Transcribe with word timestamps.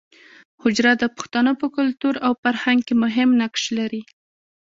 حجره 0.61 0.93
د 1.01 1.03
پښتانو 1.15 1.51
په 1.61 1.67
کلتور 1.77 2.15
او 2.25 2.31
فرهنګ 2.41 2.79
کې 2.87 2.95
مهم 3.03 3.29
نقش 3.41 3.63
لري 3.77 4.01